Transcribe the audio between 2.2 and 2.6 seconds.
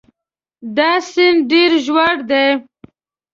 دی.